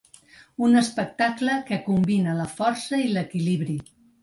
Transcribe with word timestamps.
Un 0.67 0.71
espectacle 0.79 1.59
que 1.69 1.79
combina 1.91 2.35
la 2.41 2.49
força 2.57 3.03
i 3.05 3.13
l’equilibri. 3.15 3.79